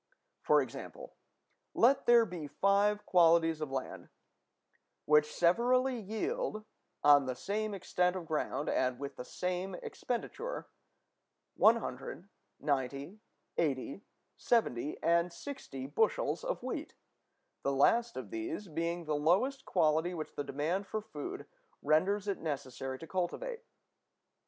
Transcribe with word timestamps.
For 0.41 0.63
example, 0.63 1.13
let 1.75 2.07
there 2.07 2.25
be 2.25 2.47
five 2.47 3.05
qualities 3.05 3.61
of 3.61 3.69
land, 3.69 4.09
which 5.05 5.31
severally 5.31 5.99
yield, 5.99 6.65
on 7.03 7.27
the 7.27 7.35
same 7.35 7.75
extent 7.75 8.15
of 8.15 8.25
ground 8.25 8.67
and 8.67 8.97
with 8.97 9.15
the 9.15 9.23
same 9.23 9.75
expenditure, 9.83 10.67
100, 11.55 12.27
90, 12.59 13.19
80, 13.59 14.01
70, 14.37 15.03
and 15.03 15.31
60 15.31 15.85
bushels 15.85 16.43
of 16.43 16.63
wheat, 16.63 16.95
the 17.61 17.71
last 17.71 18.17
of 18.17 18.31
these 18.31 18.67
being 18.69 19.05
the 19.05 19.13
lowest 19.13 19.65
quality 19.65 20.15
which 20.15 20.33
the 20.33 20.43
demand 20.43 20.87
for 20.87 21.03
food 21.03 21.45
renders 21.83 22.27
it 22.27 22.39
necessary 22.39 22.97
to 22.97 23.05
cultivate. 23.05 23.61